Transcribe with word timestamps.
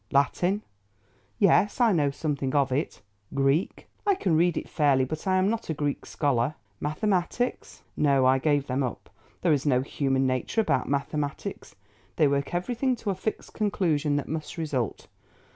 "Latin?" 0.11 0.63
"Yes, 1.37 1.79
I 1.79 1.91
know 1.91 2.09
something 2.09 2.55
of 2.55 2.71
it." 2.71 3.03
"Greek?" 3.35 3.87
"I 4.03 4.15
can 4.15 4.35
read 4.35 4.57
it 4.57 4.67
fairly, 4.67 5.05
but 5.05 5.27
I 5.27 5.37
am 5.37 5.47
not 5.47 5.69
a 5.69 5.75
Greek 5.75 6.07
scholar." 6.07 6.55
"Mathematics?" 6.79 7.83
"No, 7.95 8.25
I 8.25 8.39
gave 8.39 8.65
them 8.65 8.81
up. 8.81 9.11
There 9.41 9.53
is 9.53 9.63
no 9.63 9.81
human 9.81 10.25
nature 10.25 10.61
about 10.61 10.89
mathematics. 10.89 11.75
They 12.15 12.27
work 12.27 12.51
everything 12.55 12.95
to 12.95 13.11
a 13.11 13.15
fixed 13.15 13.53
conclusion 13.53 14.15
that 14.15 14.27
must 14.27 14.57
result. 14.57 15.05